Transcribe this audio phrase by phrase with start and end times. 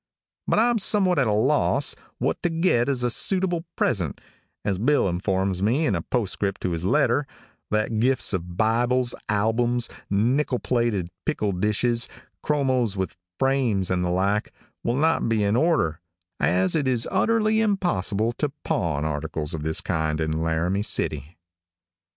[0.47, 4.19] But I'm somewhat at a loss what to get as a suitable present,
[4.65, 7.27] as Bill informs me in a postscript to his letter,
[7.69, 12.09] that gifts of bibles, albums, nickel plated pickle dishes,
[12.41, 14.51] chromos with frames, and the like,
[14.83, 16.01] will not be in order,
[16.39, 21.37] as it is utterly impossible to pawn articles of this kind in Laramie City.